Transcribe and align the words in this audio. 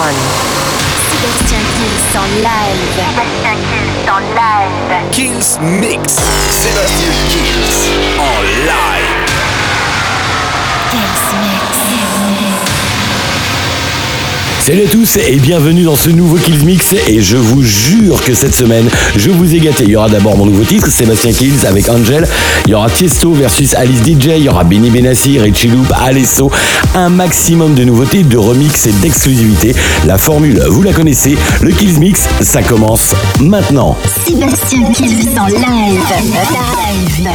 one. 0.00 0.14
Sébastien 1.10 1.62
Kills 1.76 2.16
en 2.16 2.28
live. 2.48 2.80
Sébastien 2.96 3.56
Kills 3.68 4.08
en 4.16 4.22
live. 4.40 4.92
Kills 5.12 5.48
Mix. 5.60 6.16
Sébastien 6.62 7.12
Kills 7.28 7.74
en 8.18 8.42
live. 8.70 9.20
Kills 10.90 11.24
Mix. 11.42 12.09
Salut 14.60 14.82
à 14.84 14.88
tous 14.88 15.16
et 15.16 15.36
bienvenue 15.36 15.84
dans 15.84 15.96
ce 15.96 16.10
nouveau 16.10 16.36
Kills 16.36 16.64
Mix 16.66 16.92
et 17.08 17.22
je 17.22 17.38
vous 17.38 17.62
jure 17.62 18.22
que 18.22 18.34
cette 18.34 18.54
semaine 18.54 18.88
je 19.16 19.30
vous 19.30 19.54
ai 19.54 19.58
gâté. 19.58 19.84
Il 19.84 19.90
y 19.90 19.96
aura 19.96 20.10
d'abord 20.10 20.36
mon 20.36 20.44
nouveau 20.44 20.64
titre 20.64 20.88
Sébastien 20.88 21.32
Kills 21.32 21.66
avec 21.66 21.88
Angel, 21.88 22.28
il 22.66 22.72
y 22.72 22.74
aura 22.74 22.90
Tiesto 22.90 23.32
versus 23.32 23.74
Alice 23.74 24.02
DJ, 24.02 24.36
il 24.36 24.44
y 24.44 24.48
aura 24.50 24.62
Benny 24.62 24.90
Benassi, 24.90 25.38
Richie 25.38 25.68
Loop, 25.68 25.90
Alesso, 25.98 26.50
un 26.94 27.08
maximum 27.08 27.74
de 27.74 27.84
nouveautés, 27.84 28.22
de 28.22 28.36
remix 28.36 28.86
et 28.86 28.92
d'exclusivité. 28.92 29.74
La 30.06 30.18
formule, 30.18 30.62
vous 30.68 30.82
la 30.82 30.92
connaissez, 30.92 31.38
le 31.62 31.70
Kills 31.70 31.98
Mix, 31.98 32.28
ça 32.42 32.62
commence 32.62 33.14
maintenant. 33.40 33.96
Sébastien 34.26 34.92
Kills 34.92 35.38
en 35.38 35.46
live. 35.46 36.00
Live. 37.18 37.30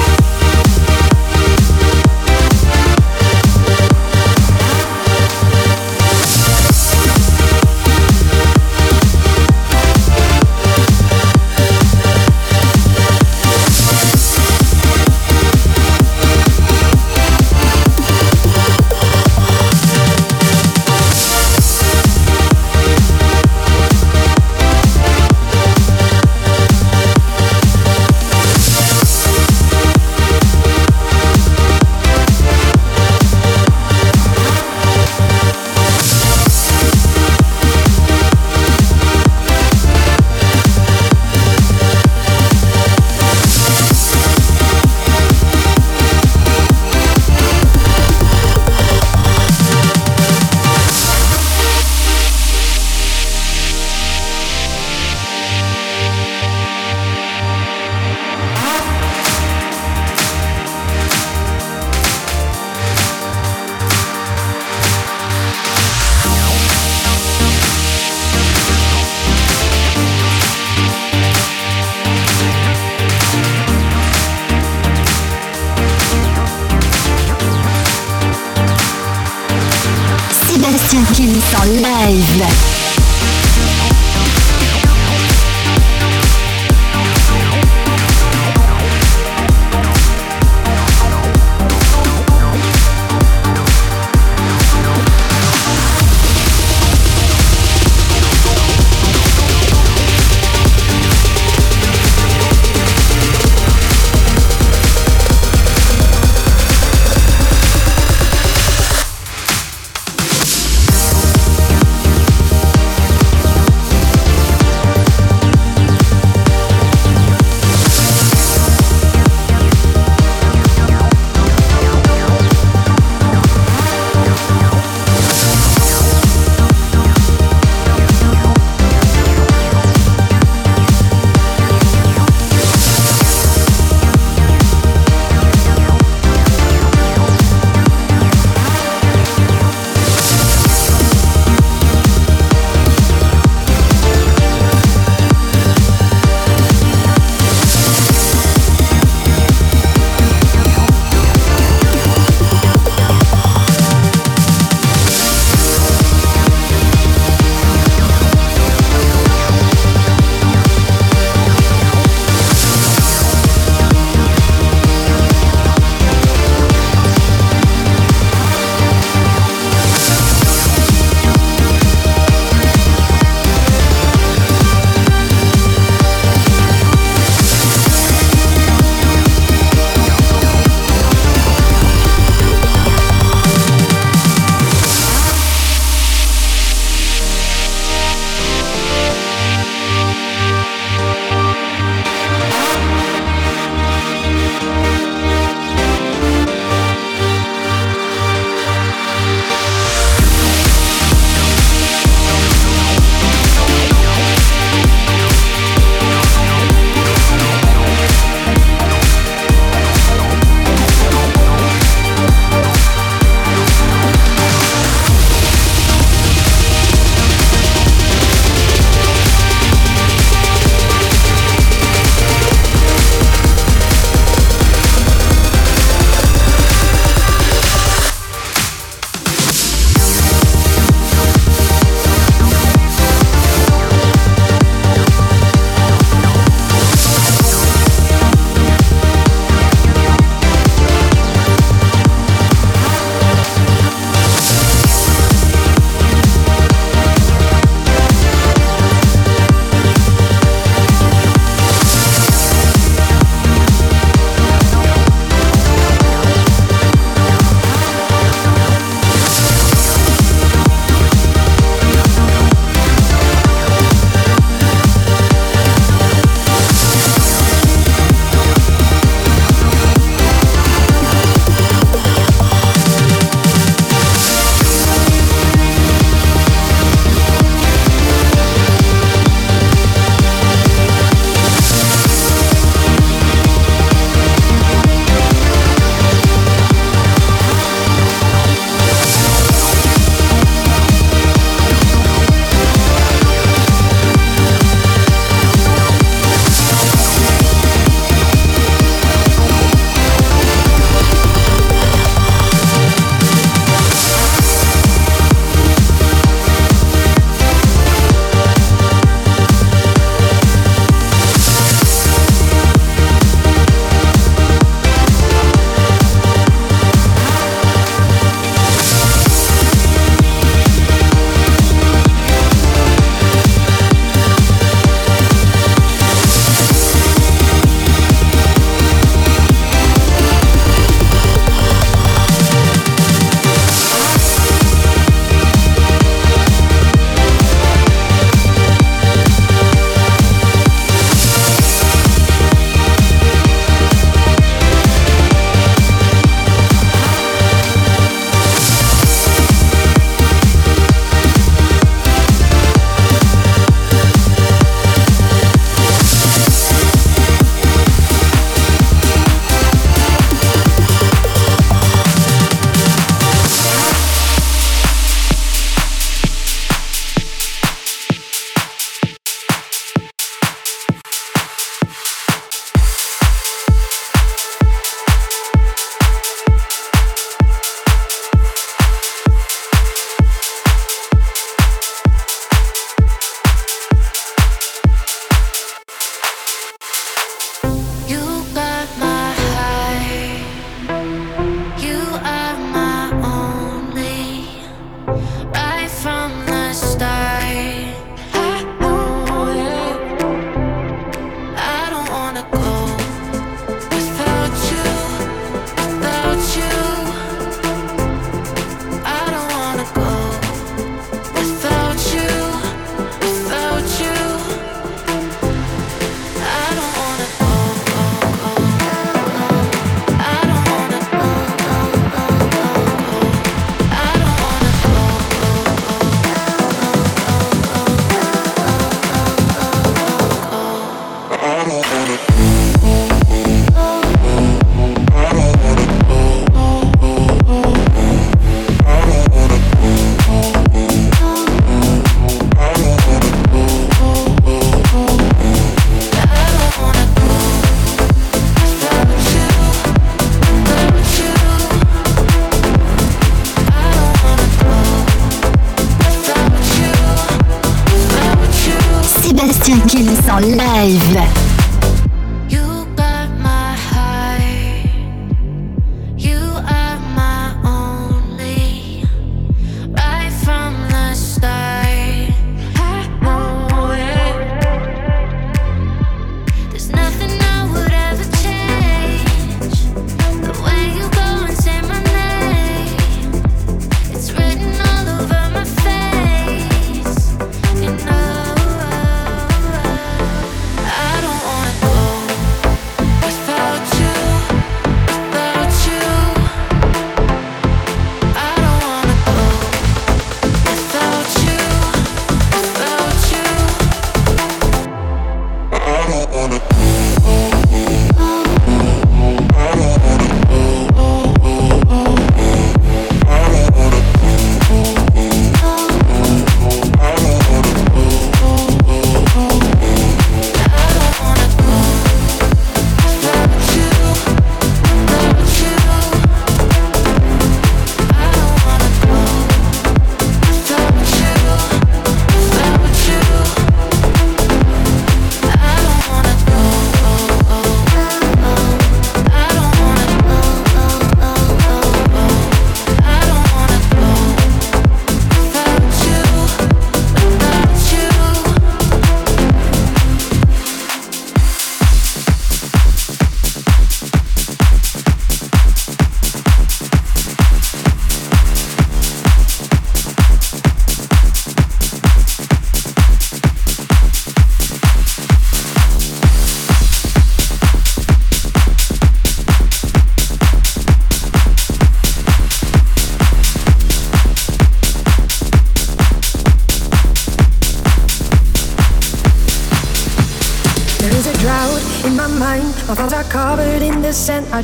in 81.25 81.41
Live. 81.81 82.84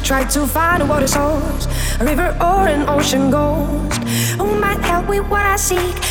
try 0.04 0.24
to 0.26 0.48
find 0.48 0.82
a 0.82 0.86
water 0.86 1.08
source, 1.08 1.68
a 2.00 2.06
river 2.06 2.36
or 2.42 2.68
an 2.68 2.88
ocean 2.90 3.30
ghost. 3.30 4.02
Oh, 4.40 4.48
Who 4.48 4.60
might 4.60 4.80
help 4.82 5.08
with 5.08 5.28
what 5.30 5.46
I 5.46 5.56
seek. 5.56 6.11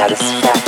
satisfaction. 0.00 0.59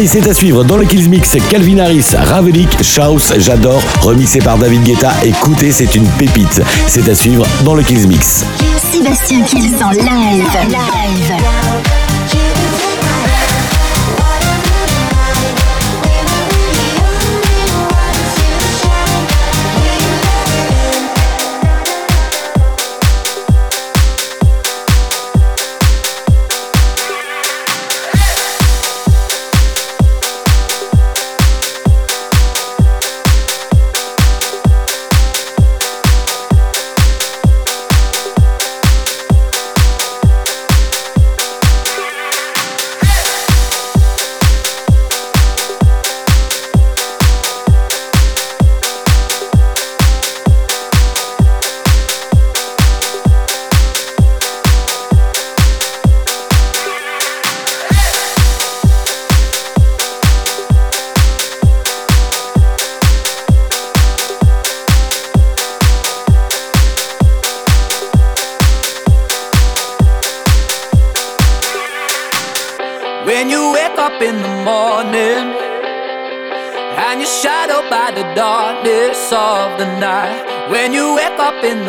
Allez, 0.00 0.08
c'est 0.08 0.26
à 0.26 0.32
suivre 0.32 0.64
dans 0.64 0.78
le 0.78 0.86
Kills 0.86 1.10
Mix. 1.10 1.36
Calvin 1.50 1.76
Harris, 1.76 2.14
Ravelik, 2.14 2.82
Shaus, 2.82 3.34
j'adore, 3.36 3.82
remixé 4.00 4.38
par 4.38 4.56
David 4.56 4.82
Guetta. 4.82 5.12
Écoutez, 5.22 5.72
c'est 5.72 5.94
une 5.94 6.06
pépite. 6.12 6.62
C'est 6.86 7.06
à 7.06 7.14
suivre 7.14 7.46
dans 7.66 7.74
le 7.74 7.82
Kills 7.82 8.06
Mix. 8.06 8.46
Sébastien 8.90 9.42
Kills 9.42 9.74
en 9.84 9.90
live. 9.90 10.46
live. 10.70 11.36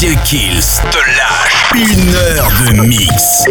Kills 0.00 0.80
te 0.90 0.96
lâche 0.96 1.72
une 1.74 2.14
heure 2.14 2.50
de 2.64 2.86
mix. 2.86 3.44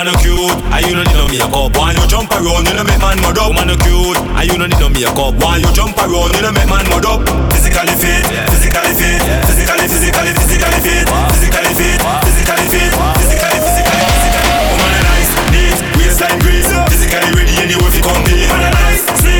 Woman 0.00 0.16
no 0.16 0.20
cute, 0.24 0.56
and 0.72 0.80
you 0.88 0.96
no 0.96 1.04
need 1.04 1.12
no 1.12 1.28
makeup. 1.28 1.76
Why 1.76 1.92
you 1.92 2.00
jump 2.08 2.32
around, 2.32 2.64
you 2.64 2.72
no 2.72 2.88
make 2.88 2.96
man 3.04 3.20
mud 3.20 3.36
up. 3.36 3.52
Woman 3.52 3.68
no 3.68 3.76
cute, 3.84 4.16
and 4.16 4.48
you 4.48 4.56
no 4.56 4.64
need 4.64 4.80
no 4.80 4.88
makeup. 4.88 5.36
Why 5.44 5.60
you 5.60 5.68
jump 5.76 5.92
around, 6.00 6.32
you 6.32 6.40
no 6.40 6.56
make 6.56 6.64
man 6.72 6.88
mud 6.88 7.04
up. 7.04 7.20
Physically 7.52 7.92
fit, 8.00 8.24
physically 8.48 8.96
fit, 8.96 9.20
physically, 9.44 9.84
physically, 9.92 10.32
physically 10.40 10.80
fit, 10.80 11.04
physically 11.04 11.72
fit, 11.76 12.00
physically 12.00 12.64
fit, 12.72 12.88
physically, 13.20 13.60
physically, 13.60 14.00
physically. 14.16 14.56
Woman 14.72 15.04
nice, 15.04 15.36
neat, 15.52 15.76
waistline 16.00 16.40
grease, 16.40 16.72
physically 16.88 17.36
ready 17.36 17.60
anywhere 17.60 17.92
if 17.92 18.00
you 18.00 18.00
come 18.00 18.24
in. 18.32 18.48
Woman 18.48 18.72
nice, 18.72 19.04
sweet, 19.20 19.39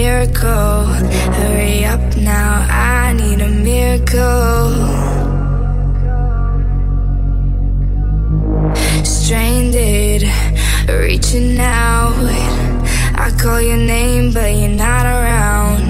miracle. 0.00 0.84
Hurry 1.38 1.84
up 1.84 2.04
now, 2.16 2.66
I 2.70 3.12
need 3.20 3.40
a 3.48 3.52
miracle. 3.70 4.64
Stranded, 9.04 10.22
reaching 11.04 11.58
out. 11.60 12.16
I 13.24 13.28
call 13.42 13.60
your 13.60 13.82
name, 13.96 14.32
but 14.32 14.50
you're 14.58 14.78
not 14.86 15.04
around. 15.16 15.82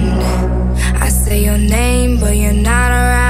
I 1.05 1.07
say 1.23 1.45
your 1.45 1.61
name, 1.79 2.19
but 2.19 2.35
you're 2.35 2.61
not 2.71 2.91
around. 2.91 3.20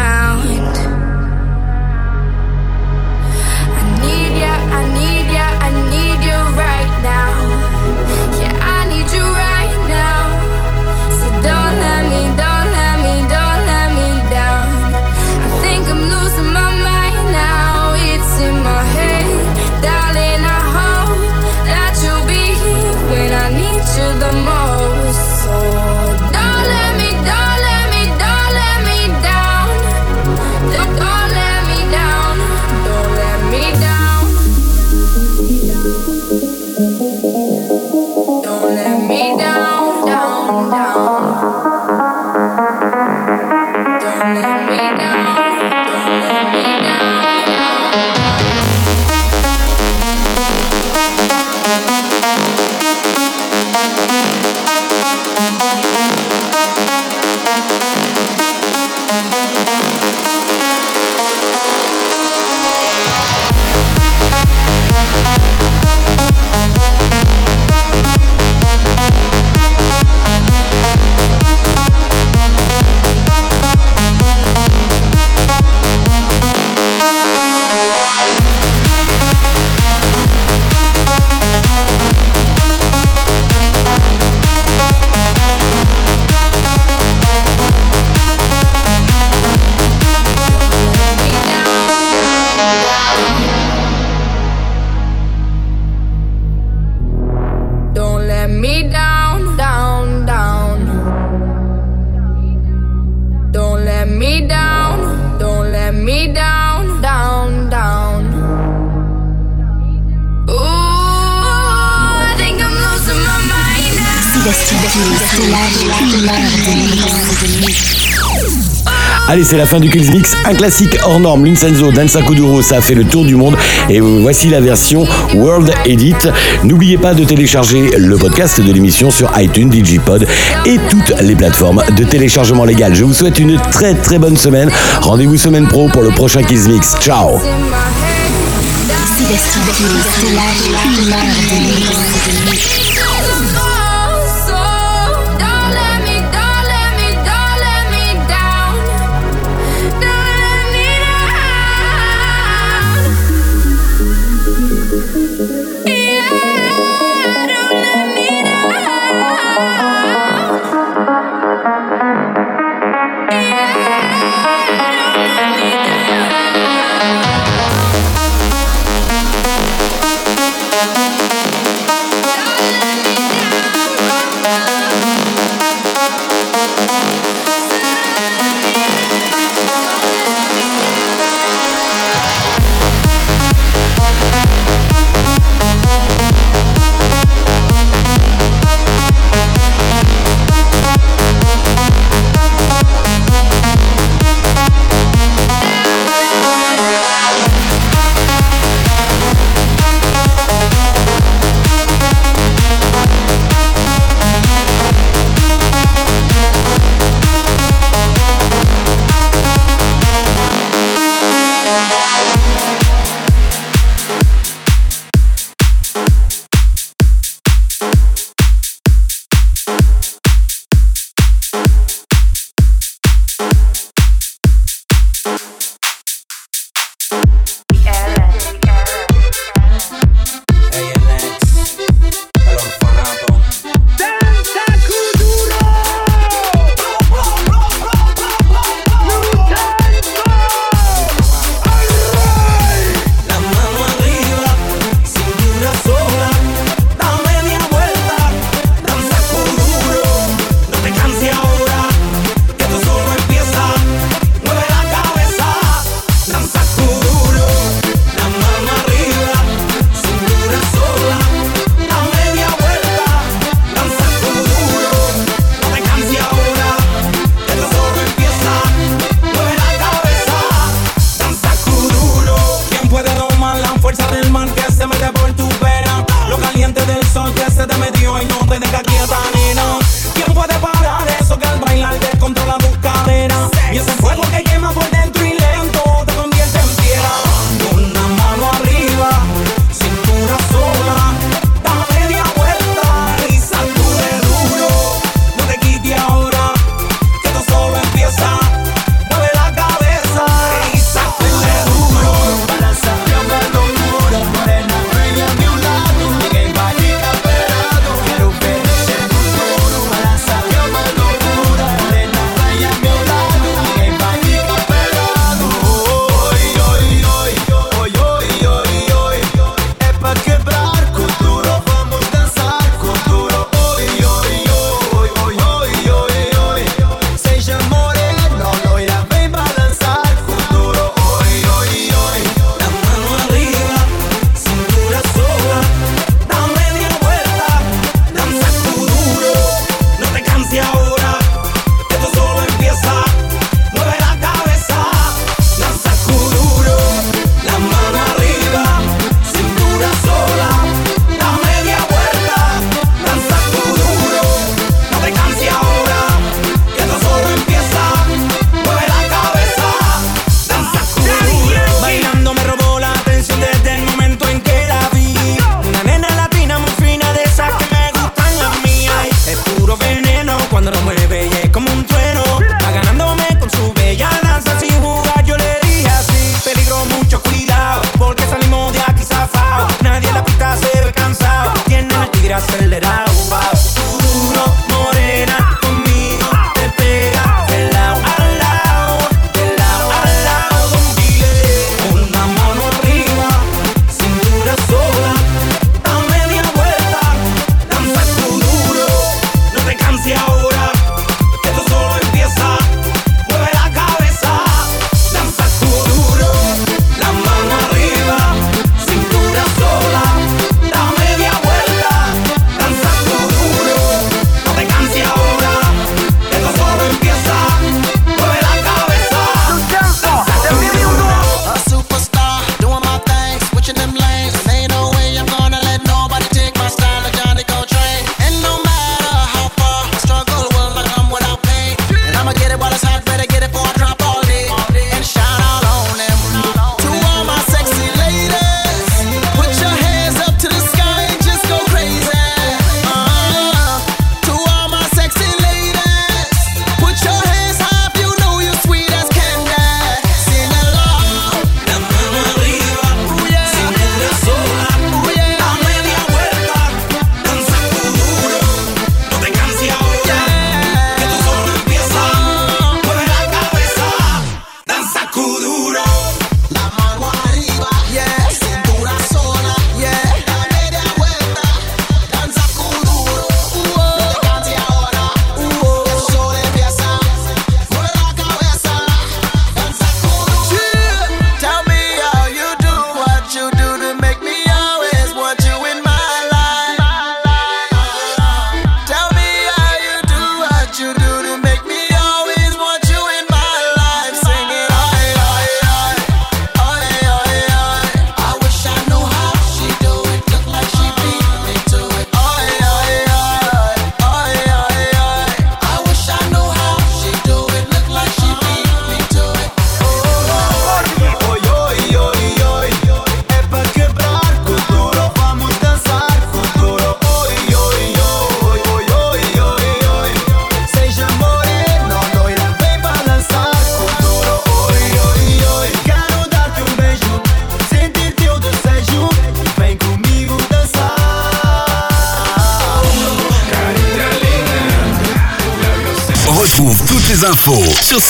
C'est 119.43 119.57
la 119.57 119.65
fin 119.65 119.79
du 119.79 119.89
Kills 119.89 120.11
Mix. 120.11 120.35
Un 120.45 120.53
classique 120.53 120.97
hors 121.03 121.19
norme, 121.19 121.45
Lunsenzo, 121.45 121.91
Danza 121.91 122.21
Kuduro, 122.21 122.61
ça 122.61 122.77
a 122.77 122.81
fait 122.81 122.93
le 122.93 123.03
tour 123.03 123.25
du 123.25 123.35
monde. 123.35 123.55
Et 123.89 123.99
voici 123.99 124.49
la 124.49 124.61
version 124.61 125.05
World 125.33 125.73
Edit. 125.85 126.15
N'oubliez 126.63 126.97
pas 126.97 127.13
de 127.13 127.23
télécharger 127.23 127.91
le 127.97 128.17
podcast 128.17 128.61
de 128.61 128.71
l'émission 128.71 129.09
sur 129.09 129.31
iTunes, 129.37 129.69
Digipod 129.69 130.27
et 130.65 130.79
toutes 130.89 131.19
les 131.21 131.35
plateformes 131.35 131.81
de 131.97 132.03
téléchargement 132.03 132.65
légal. 132.65 132.93
Je 132.93 133.03
vous 133.03 133.13
souhaite 133.13 133.39
une 133.39 133.57
très 133.71 133.95
très 133.95 134.19
bonne 134.19 134.37
semaine. 134.37 134.69
Rendez-vous 135.01 135.37
semaine 135.37 135.67
pro 135.67 135.89
pour 135.89 136.03
le 136.03 136.09
prochain 136.09 136.43
Kills 136.43 136.69
Mix. 136.69 136.95
Ciao 137.01 137.39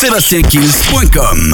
sébastienkills.com. 0.01 1.53